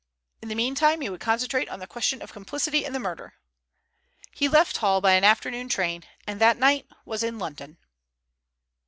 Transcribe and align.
In 0.41 0.49
the 0.49 0.55
meantime 0.55 1.01
he 1.01 1.09
would 1.11 1.19
concentrate 1.21 1.69
on 1.69 1.77
the 1.77 1.85
question 1.85 2.23
of 2.23 2.33
complicity 2.33 2.83
in 2.85 2.91
the 2.91 2.97
murder. 2.99 3.35
He 4.31 4.47
left 4.49 4.77
Hull 4.77 4.99
by 4.99 5.13
an 5.13 5.23
afternoon 5.23 5.69
train, 5.69 6.05
and 6.25 6.41
that 6.41 6.57
night 6.57 6.87
was 7.05 7.21
in 7.21 7.37
London. 7.37 7.77